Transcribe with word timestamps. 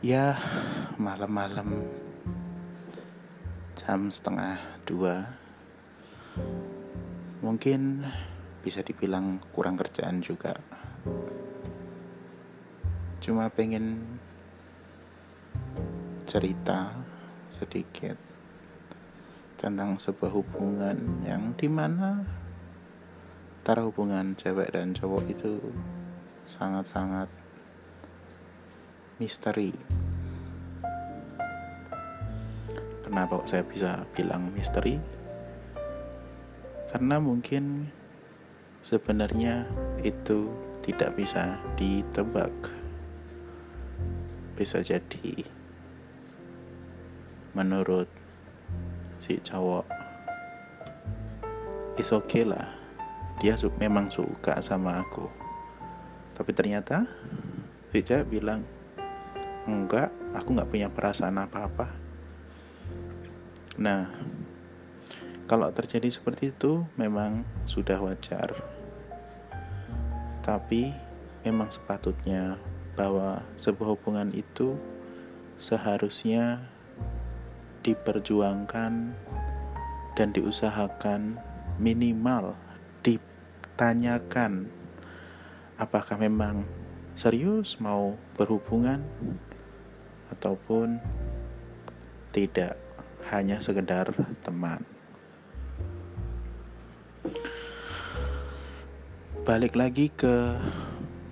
Ya, 0.00 0.32
malam-malam. 0.96 1.84
Jam 3.76 4.08
setengah 4.08 4.56
dua. 4.88 5.36
Mungkin 7.44 8.08
bisa 8.64 8.80
dibilang 8.80 9.44
kurang 9.52 9.76
kerjaan 9.76 10.24
juga. 10.24 10.56
Cuma 13.20 13.52
pengen 13.52 14.16
cerita 16.24 16.96
sedikit 17.52 18.16
tentang 19.60 20.00
sebuah 20.00 20.32
hubungan 20.32 20.96
yang 21.28 21.52
di 21.60 21.68
mana 21.68 22.24
antara 23.60 23.84
hubungan 23.84 24.32
cewek 24.32 24.72
dan 24.72 24.96
cowok 24.96 25.28
itu 25.28 25.60
sangat-sangat 26.48 27.39
misteri. 29.20 29.76
Kenapa 33.04 33.44
saya 33.44 33.60
bisa 33.68 34.08
bilang 34.16 34.48
misteri? 34.56 34.96
Karena 36.88 37.20
mungkin 37.20 37.92
sebenarnya 38.80 39.68
itu 40.00 40.48
tidak 40.80 41.20
bisa 41.20 41.60
ditebak. 41.76 42.50
Bisa 44.56 44.80
jadi 44.80 45.44
menurut 47.52 48.08
si 49.20 49.36
cowok 49.36 49.84
is 51.98 52.08
okay 52.14 52.46
lah 52.46 52.72
dia 53.42 53.58
memang 53.76 54.06
suka 54.06 54.62
sama 54.62 55.02
aku 55.02 55.26
tapi 56.38 56.54
ternyata 56.54 57.04
si 57.90 58.06
cewek 58.06 58.38
bilang 58.38 58.62
enggak 59.70 60.10
aku 60.34 60.54
nggak 60.54 60.70
punya 60.70 60.88
perasaan 60.90 61.38
apa-apa. 61.38 61.88
Nah 63.78 64.10
kalau 65.46 65.66
terjadi 65.74 66.06
seperti 66.10 66.50
itu 66.54 66.86
memang 66.94 67.42
sudah 67.66 67.98
wajar. 68.02 68.54
Tapi 70.42 70.90
memang 71.46 71.70
sepatutnya 71.70 72.58
bahwa 72.94 73.42
sebuah 73.56 73.96
hubungan 73.96 74.30
itu 74.34 74.76
seharusnya 75.56 76.66
diperjuangkan 77.80 78.92
dan 80.14 80.28
diusahakan 80.36 81.40
minimal 81.80 82.52
ditanyakan 83.00 84.68
apakah 85.80 86.20
memang 86.20 86.68
serius 87.16 87.80
mau 87.80 88.20
berhubungan 88.36 89.00
ataupun 90.30 91.02
tidak 92.30 92.78
hanya 93.28 93.58
sekedar 93.58 94.14
teman. 94.40 94.86
Balik 99.42 99.74
lagi 99.74 100.08
ke 100.14 100.56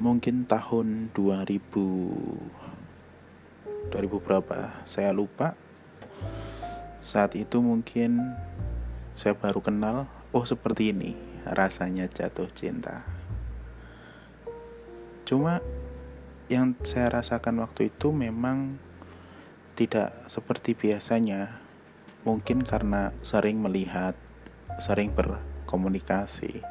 mungkin 0.03 0.45
tahun 0.45 1.15
2000 1.15 2.59
2000 3.89 4.21
berapa? 4.21 4.85
Saya 4.85 5.17
lupa. 5.17 5.57
Saat 6.99 7.39
itu 7.39 7.63
mungkin 7.65 8.21
saya 9.15 9.33
baru 9.33 9.63
kenal, 9.65 10.11
oh 10.35 10.45
seperti 10.45 10.93
ini 10.93 11.17
rasanya 11.47 12.05
jatuh 12.11 12.51
cinta. 12.53 13.07
Cuma 15.25 15.65
yang 16.49 16.77
saya 16.85 17.21
rasakan 17.21 17.61
waktu 17.61 17.93
itu 17.93 18.13
memang 18.13 18.81
tidak 19.79 20.11
seperti 20.27 20.75
biasanya. 20.75 21.63
Mungkin 22.27 22.67
karena 22.67 23.15
sering 23.23 23.63
melihat, 23.63 24.19
sering 24.83 25.15
berkomunikasi, 25.15 26.67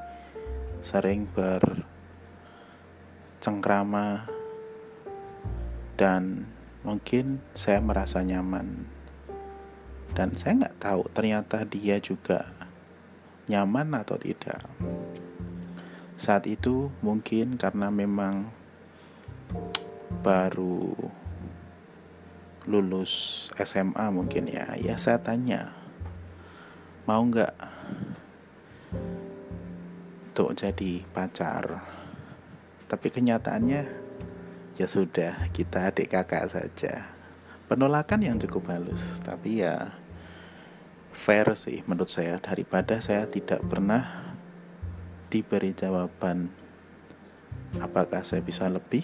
sering 0.83 1.31
bercengkrama, 3.39 4.27
dan 5.95 6.51
mungkin 6.83 7.39
saya 7.55 7.79
merasa 7.79 8.19
nyaman. 8.27 8.91
Dan 10.11 10.35
saya 10.35 10.67
nggak 10.67 10.75
tahu 10.75 11.07
ternyata 11.15 11.63
dia 11.63 12.03
juga 12.03 12.51
nyaman 13.47 14.03
atau 14.03 14.19
tidak. 14.19 14.67
Saat 16.19 16.43
itu 16.43 16.91
mungkin 16.99 17.55
karena 17.55 17.87
memang 17.87 18.51
baru 20.19 20.91
lulus 22.67 23.47
SMA 23.55 24.11
mungkin 24.11 24.51
ya, 24.51 24.75
ya 24.75 24.99
saya 24.99 25.23
tanya 25.23 25.71
mau 27.07 27.23
nggak 27.23 27.55
untuk 30.37 30.53
jadi 30.53 31.01
pacar. 31.15 31.81
Tapi 32.85 33.07
kenyataannya 33.09 33.81
ya 34.77 34.87
sudah 34.87 35.49
kita 35.49 35.89
adik 35.89 36.13
kakak 36.13 36.45
saja. 36.51 37.09
Penolakan 37.65 38.21
yang 38.21 38.37
cukup 38.37 38.69
halus, 38.69 39.17
tapi 39.25 39.65
ya 39.65 39.97
fair 41.09 41.49
sih 41.57 41.81
menurut 41.89 42.13
saya 42.13 42.37
daripada 42.37 43.01
saya 43.01 43.25
tidak 43.25 43.65
pernah 43.65 44.37
diberi 45.33 45.73
jawaban 45.73 46.53
apakah 47.81 48.21
saya 48.21 48.45
bisa 48.45 48.69
lebih 48.69 49.03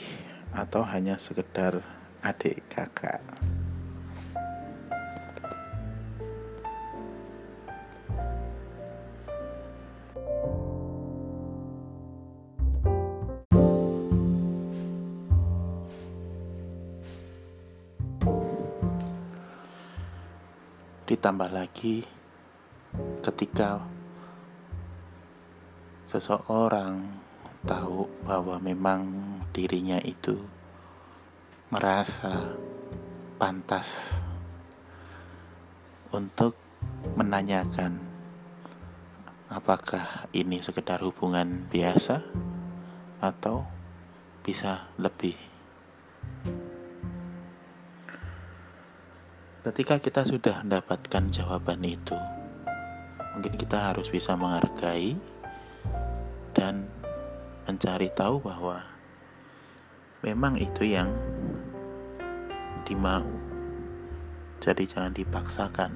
atau 0.54 0.86
hanya 0.86 1.18
sekedar 1.18 1.82
adik 2.22 2.62
kakak. 2.70 3.20
Ditambah 21.24 21.56
lagi 21.56 22.04
ketika 23.24 23.80
seseorang 26.04 27.16
tahu 27.64 28.12
bahwa 28.28 28.60
memang 28.60 29.08
dirinya 29.56 30.04
itu 30.04 30.36
merasa 31.72 32.60
pantas 33.40 34.20
untuk 36.12 36.60
menanyakan 37.16 38.04
apakah 39.48 40.28
ini 40.36 40.60
sekedar 40.60 41.00
hubungan 41.08 41.72
biasa 41.72 42.20
atau 43.24 43.64
bisa 44.44 44.92
lebih. 45.00 45.53
Ketika 49.64 49.96
kita 49.96 50.28
sudah 50.28 50.60
mendapatkan 50.60 51.32
jawaban 51.32 51.88
itu, 51.88 52.20
mungkin 53.32 53.56
kita 53.56 53.96
harus 53.96 54.12
bisa 54.12 54.36
menghargai 54.36 55.16
dan 56.52 56.92
mencari 57.64 58.12
tahu 58.12 58.44
bahwa 58.44 58.84
memang 60.20 60.60
itu 60.60 60.84
yang 60.84 61.16
dimau. 62.84 63.24
Jadi 64.60 64.84
jangan 64.84 65.16
dipaksakan. 65.16 65.96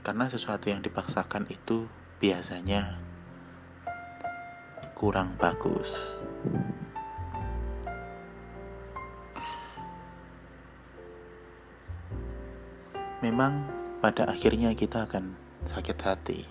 Karena 0.00 0.24
sesuatu 0.32 0.72
yang 0.72 0.80
dipaksakan 0.80 1.52
itu 1.52 1.84
biasanya 2.16 2.96
kurang 4.96 5.36
bagus. 5.36 6.16
Memang 13.22 13.70
pada 14.02 14.26
akhirnya 14.26 14.74
kita 14.74 15.06
akan 15.06 15.38
sakit 15.62 15.98
hati. 16.02 16.42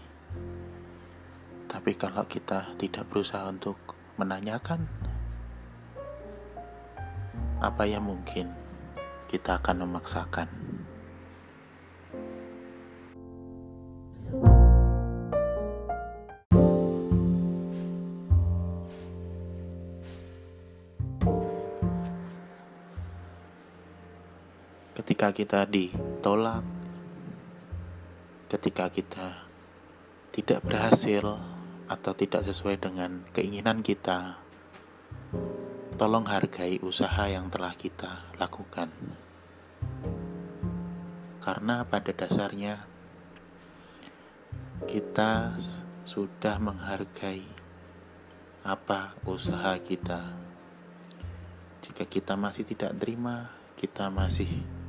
Tapi 1.67 1.91
kalau 1.99 2.23
kita 2.23 2.79
tidak 2.79 3.11
berusaha 3.11 3.43
untuk 3.43 3.75
menanyakan 4.15 4.87
apa 7.59 7.83
yang 7.83 8.07
mungkin 8.07 8.55
kita 9.27 9.59
akan 9.59 9.83
memaksakan. 9.83 10.47
Ketika 24.95 25.35
kita 25.35 25.67
ditolak, 26.21 26.61
ketika 28.45 28.93
kita 28.93 29.41
tidak 30.29 30.61
berhasil 30.61 31.41
atau 31.89 32.13
tidak 32.13 32.45
sesuai 32.45 32.77
dengan 32.77 33.25
keinginan 33.33 33.81
kita, 33.81 34.37
tolong 35.97 36.21
hargai 36.29 36.77
usaha 36.85 37.25
yang 37.25 37.49
telah 37.49 37.73
kita 37.73 38.21
lakukan. 38.37 38.93
Karena 41.41 41.89
pada 41.89 42.13
dasarnya 42.13 42.85
kita 44.85 45.57
sudah 46.05 46.61
menghargai 46.61 47.49
apa 48.61 49.17
usaha 49.25 49.73
kita. 49.81 50.37
Jika 51.81 52.05
kita 52.05 52.37
masih 52.37 52.61
tidak 52.69 52.93
terima, 53.01 53.49
kita 53.73 54.13
masih 54.13 54.80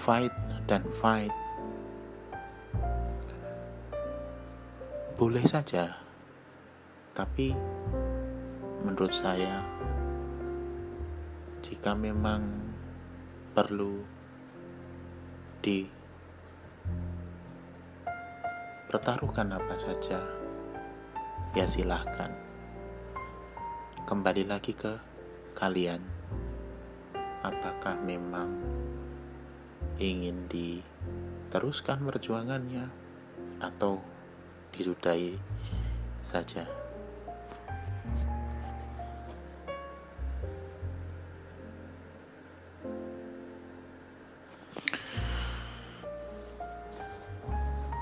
fight 0.00 0.32
dan 0.64 0.80
fight. 0.96 1.28
Boleh 5.20 5.44
saja, 5.44 6.00
tapi 7.12 7.52
menurut 8.80 9.12
saya, 9.12 9.60
jika 11.60 11.92
memang 11.92 12.40
perlu 13.52 14.00
di 15.60 15.84
pertaruhkan 18.88 19.52
apa 19.52 19.76
saja, 19.76 20.24
ya 21.52 21.68
silahkan. 21.68 22.32
Kembali 24.08 24.48
lagi 24.48 24.72
ke 24.72 24.96
kalian, 25.52 26.00
apakah 27.44 28.00
memang 28.00 28.48
ingin 30.00 30.48
diteruskan 30.48 32.00
perjuangannya 32.00 32.88
atau 33.60 34.00
disudahi 34.72 35.36
saja. 36.24 36.64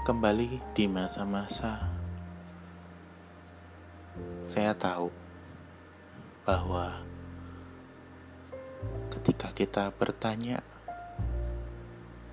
Kembali 0.06 0.62
di 0.73 0.89
masa-masa 0.89 1.85
saya 4.49 4.73
tahu 4.73 5.12
bahwa 6.49 7.05
ketika 9.12 9.53
kita 9.53 9.93
bertanya 9.93 10.65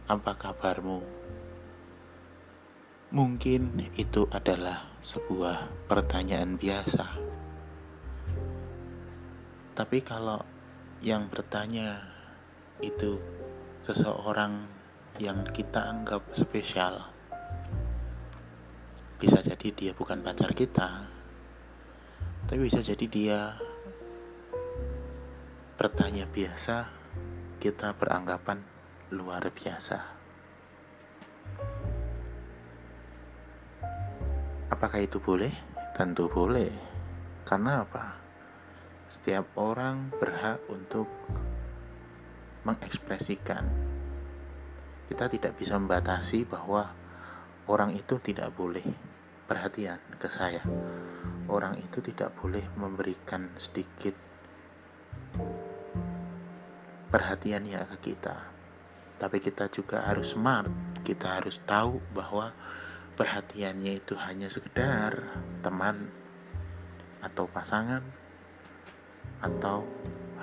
apa 0.05 0.37
kabarmu? 0.37 1.01
Mungkin 3.09 3.89
itu 3.97 4.29
adalah 4.29 4.85
sebuah 5.01 5.89
pertanyaan 5.89 6.61
biasa. 6.61 7.05
Tapi 9.73 9.97
kalau 10.05 10.45
yang 11.01 11.25
bertanya 11.25 12.05
itu 12.85 13.17
seseorang 13.81 14.69
yang 15.17 15.41
kita 15.49 15.81
anggap 15.89 16.21
spesial, 16.37 17.09
bisa 19.17 19.41
jadi 19.41 19.67
dia 19.73 19.91
bukan 19.97 20.21
pacar 20.21 20.53
kita, 20.53 21.09
tapi 22.45 22.61
bisa 22.61 22.85
jadi 22.85 23.05
dia 23.09 23.39
bertanya 25.81 26.29
biasa, 26.29 26.93
kita 27.57 27.97
beranggapan 27.97 28.74
luar 29.13 29.53
biasa. 29.53 30.01
Apakah 34.73 34.97
itu 35.05 35.21
boleh? 35.21 35.53
Tentu 35.93 36.25
boleh. 36.25 36.73
Karena 37.45 37.85
apa? 37.85 38.17
Setiap 39.05 39.53
orang 39.61 40.09
berhak 40.09 40.57
untuk 40.73 41.05
mengekspresikan. 42.65 43.69
Kita 45.05 45.29
tidak 45.29 45.53
bisa 45.53 45.77
membatasi 45.77 46.49
bahwa 46.49 46.89
orang 47.69 47.93
itu 47.93 48.17
tidak 48.17 48.57
boleh 48.57 48.81
perhatian 49.45 50.01
ke 50.17 50.33
saya. 50.33 50.65
Orang 51.45 51.77
itu 51.77 52.01
tidak 52.01 52.33
boleh 52.41 52.65
memberikan 52.73 53.53
sedikit 53.61 54.17
perhatiannya 57.13 57.85
ke 57.85 57.97
kita 58.01 58.54
tapi 59.15 59.39
kita 59.39 59.71
juga 59.71 60.03
harus 60.03 60.35
smart. 60.35 60.71
Kita 61.05 61.37
harus 61.37 61.61
tahu 61.63 62.01
bahwa 62.11 62.51
perhatiannya 63.15 64.03
itu 64.03 64.19
hanya 64.19 64.51
sekedar 64.51 65.39
teman 65.63 66.11
atau 67.23 67.47
pasangan 67.47 68.03
atau 69.39 69.87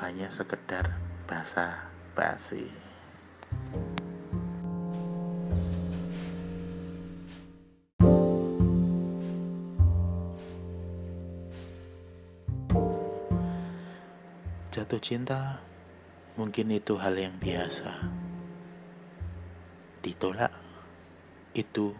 hanya 0.00 0.32
sekedar 0.32 0.96
basa 1.28 1.92
basi 2.16 2.66
jatuh 14.72 14.96
cinta 14.98 15.60
mungkin 16.40 16.72
itu 16.72 16.96
hal 16.96 17.12
yang 17.20 17.36
biasa 17.36 18.21
ditolak 20.02 20.50
itu 21.54 21.94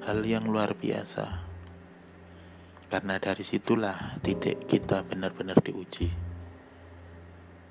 hal 0.00 0.24
yang 0.24 0.48
luar 0.48 0.72
biasa. 0.72 1.44
Karena 2.88 3.20
dari 3.20 3.44
situlah 3.44 4.16
titik 4.24 4.64
kita 4.64 5.04
benar-benar 5.04 5.60
diuji. 5.60 6.08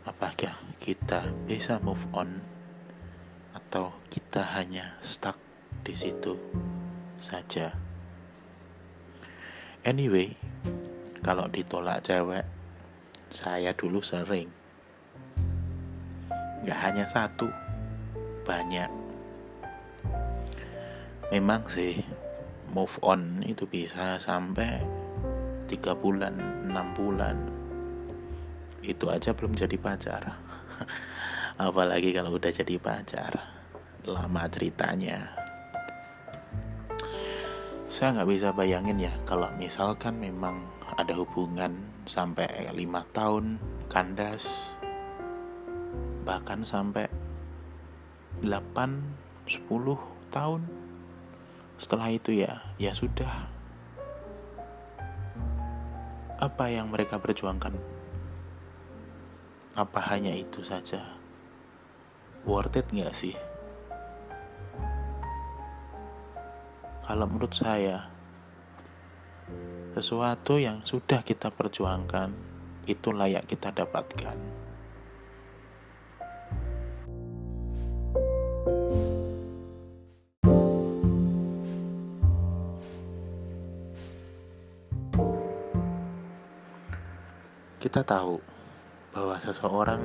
Apakah 0.05 0.53
kita 0.77 1.31
bisa 1.49 1.81
move 1.81 2.05
on 2.13 2.43
atau 3.57 3.97
kita 4.13 4.45
hanya 4.53 4.99
stuck 5.01 5.39
di 5.81 5.97
situ 5.97 6.37
saja? 7.17 7.73
Anyway 9.81 10.37
kalau 11.25 11.49
ditolak 11.49 12.05
cewek 12.05 12.45
saya 13.33 13.73
dulu 13.73 14.05
sering. 14.05 14.51
Nggak 16.61 16.79
hanya 16.83 17.05
satu 17.07 17.47
banyak 18.43 19.02
memang 21.33 21.65
sih 21.65 21.97
move 22.77 22.93
on 23.01 23.41
itu 23.41 23.65
bisa 23.65 24.21
sampai 24.21 24.85
tiga 25.65 25.97
bulan 25.97 26.37
enam 26.69 26.93
bulan. 26.93 27.33
Itu 28.85 29.09
aja 29.09 29.33
belum 29.33 29.57
jadi 29.57 29.73
pacar. 29.81 30.37
Apalagi 31.57 32.13
kalau 32.13 32.37
udah 32.37 32.53
jadi 32.53 32.77
pacar. 32.77 33.33
Lama 34.05 34.45
ceritanya. 34.45 35.33
Saya 37.89 38.21
nggak 38.21 38.29
bisa 38.29 38.53
bayangin 38.53 39.01
ya 39.01 39.13
kalau 39.25 39.49
misalkan 39.57 40.21
memang 40.21 40.61
ada 41.01 41.17
hubungan 41.17 41.81
sampai 42.05 42.69
lima 42.77 43.01
tahun 43.09 43.57
kandas. 43.89 44.77
Bahkan 46.29 46.61
sampai 46.61 47.09
8 48.45 49.49
10 49.49 50.29
tahun 50.29 50.82
setelah 51.77 52.09
itu 52.13 52.33
ya 52.33 52.61
ya 52.77 52.93
sudah. 52.93 53.49
Apa 56.41 56.67
yang 56.69 56.91
mereka 56.91 57.17
perjuangkan? 57.21 57.73
Apa 59.73 59.99
hanya 60.13 60.35
itu 60.35 60.61
saja? 60.61 61.01
Worth 62.43 62.77
it 62.77 62.87
nggak 62.91 63.15
sih? 63.15 63.33
Kalau 67.03 67.27
menurut 67.27 67.55
saya 67.55 68.07
sesuatu 69.93 70.57
yang 70.57 70.81
sudah 70.81 71.21
kita 71.21 71.53
perjuangkan 71.53 72.33
itu 72.89 73.13
layak 73.13 73.45
kita 73.45 73.69
dapatkan 73.71 74.62
Kita 87.83 87.99
tahu 87.99 88.39
bahwa 89.11 89.35
seseorang 89.43 89.99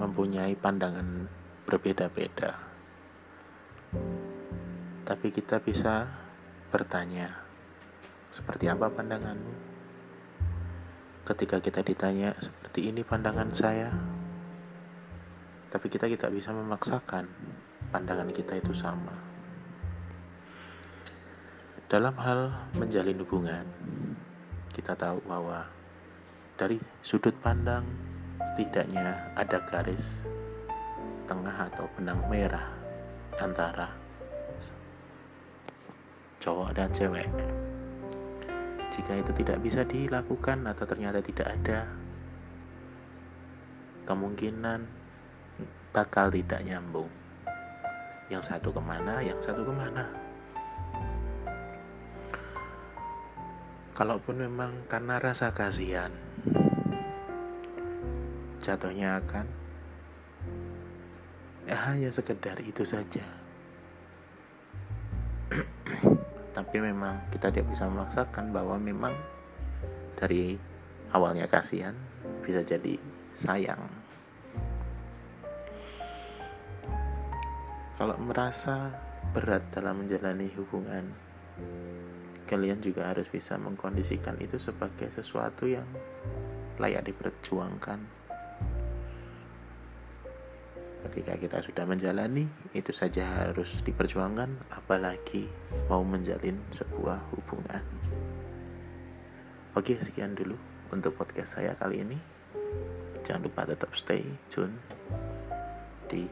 mempunyai 0.00 0.56
pandangan 0.56 1.28
berbeda-beda, 1.68 2.56
tapi 5.04 5.28
kita 5.28 5.60
bisa 5.60 6.08
bertanya, 6.72 7.44
"Seperti 8.32 8.72
apa 8.72 8.88
pandanganmu?" 8.88 9.52
Ketika 11.28 11.60
kita 11.60 11.84
ditanya, 11.84 12.32
"Seperti 12.40 12.88
ini 12.88 13.04
pandangan 13.04 13.52
saya," 13.52 13.92
tapi 15.68 15.92
kita 15.92 16.08
tidak 16.08 16.32
bisa 16.32 16.56
memaksakan 16.56 17.28
pandangan 17.92 18.32
kita 18.32 18.56
itu 18.56 18.72
sama. 18.72 19.12
Dalam 21.84 22.16
hal 22.16 22.64
menjalin 22.80 23.20
hubungan, 23.20 23.68
kita 24.72 24.96
tahu 24.96 25.20
bahwa 25.28 25.68
dari 26.60 26.76
sudut 27.00 27.32
pandang 27.40 27.88
setidaknya 28.44 29.32
ada 29.32 29.64
garis 29.64 30.28
tengah 31.24 31.56
atau 31.56 31.88
benang 31.96 32.20
merah 32.28 32.68
antara 33.40 33.88
cowok 36.36 36.76
dan 36.76 36.92
cewek. 36.92 37.32
Jika 38.92 39.12
itu 39.16 39.32
tidak 39.40 39.64
bisa 39.64 39.88
dilakukan 39.88 40.68
atau 40.68 40.84
ternyata 40.84 41.24
tidak 41.24 41.48
ada, 41.48 41.88
kemungkinan 44.04 44.84
bakal 45.96 46.28
tidak 46.28 46.60
nyambung. 46.60 47.08
Yang 48.28 48.52
satu 48.52 48.68
ke 48.68 48.84
mana, 48.84 49.24
yang 49.24 49.40
satu 49.40 49.64
ke 49.64 49.72
mana. 49.72 50.04
Kalaupun 53.96 54.44
memang 54.44 54.88
karena 54.88 55.20
rasa 55.20 55.52
kasihan, 55.52 56.12
jatuhnya 58.60 59.18
akan 59.24 59.48
ya 61.64 61.76
hanya 61.88 62.12
sekedar 62.12 62.60
itu 62.60 62.84
saja. 62.84 63.24
Tapi 66.56 66.76
memang 66.78 67.24
kita 67.32 67.48
tidak 67.48 67.72
bisa 67.72 67.88
memaksakan 67.88 68.52
bahwa 68.52 68.76
memang 68.76 69.16
dari 70.14 70.60
awalnya 71.16 71.48
kasihan 71.48 71.96
bisa 72.44 72.60
jadi 72.60 73.00
sayang. 73.32 73.80
Kalau 78.00 78.16
merasa 78.16 78.96
berat 79.36 79.60
dalam 79.76 80.00
menjalani 80.00 80.48
hubungan, 80.56 81.12
kalian 82.48 82.80
juga 82.80 83.12
harus 83.12 83.28
bisa 83.28 83.60
mengkondisikan 83.60 84.40
itu 84.40 84.56
sebagai 84.56 85.12
sesuatu 85.12 85.68
yang 85.68 85.84
layak 86.80 87.12
diperjuangkan. 87.12 88.19
Ketika 91.08 91.34
kita 91.40 91.58
sudah 91.64 91.84
menjalani, 91.88 92.44
itu 92.76 92.92
saja 92.92 93.24
harus 93.40 93.80
diperjuangkan, 93.80 94.68
apalagi 94.68 95.48
mau 95.88 96.04
menjalin 96.04 96.60
sebuah 96.76 97.32
hubungan. 97.32 97.82
Oke, 99.72 99.96
sekian 99.96 100.36
dulu 100.36 100.58
untuk 100.92 101.16
podcast 101.16 101.56
saya 101.56 101.72
kali 101.72 102.04
ini. 102.04 102.18
Jangan 103.24 103.46
lupa 103.46 103.64
tetap 103.64 103.94
stay 103.96 104.26
tune 104.50 104.76
di 106.10 106.26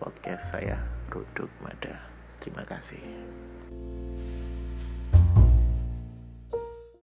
podcast 0.00 0.56
saya, 0.56 0.80
Ruduk 1.12 1.52
Mada. 1.60 2.00
Terima 2.40 2.64
kasih. 2.64 3.47